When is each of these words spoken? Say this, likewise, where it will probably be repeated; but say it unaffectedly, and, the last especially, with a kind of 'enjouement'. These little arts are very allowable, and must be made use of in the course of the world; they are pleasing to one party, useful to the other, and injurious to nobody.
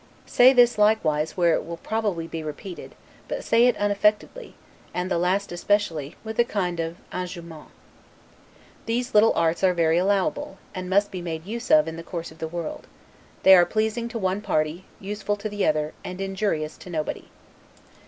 Say 0.25 0.51
this, 0.51 0.79
likewise, 0.79 1.37
where 1.37 1.53
it 1.53 1.63
will 1.63 1.77
probably 1.77 2.25
be 2.25 2.41
repeated; 2.41 2.95
but 3.27 3.43
say 3.43 3.67
it 3.67 3.77
unaffectedly, 3.77 4.55
and, 4.95 5.11
the 5.11 5.19
last 5.19 5.51
especially, 5.51 6.15
with 6.23 6.39
a 6.39 6.43
kind 6.43 6.79
of 6.79 6.95
'enjouement'. 7.13 7.69
These 8.87 9.13
little 9.13 9.31
arts 9.35 9.63
are 9.63 9.75
very 9.75 9.99
allowable, 9.99 10.57
and 10.73 10.89
must 10.89 11.11
be 11.11 11.21
made 11.21 11.45
use 11.45 11.69
of 11.69 11.87
in 11.87 11.97
the 11.97 12.01
course 12.01 12.31
of 12.31 12.39
the 12.39 12.47
world; 12.47 12.87
they 13.43 13.53
are 13.53 13.63
pleasing 13.63 14.07
to 14.07 14.17
one 14.17 14.41
party, 14.41 14.85
useful 14.99 15.35
to 15.35 15.47
the 15.47 15.67
other, 15.67 15.93
and 16.03 16.19
injurious 16.19 16.77
to 16.77 16.89
nobody. 16.89 17.27